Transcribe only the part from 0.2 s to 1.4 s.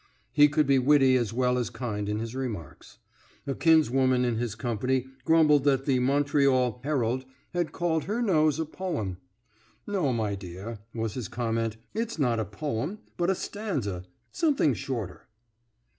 He could be witty as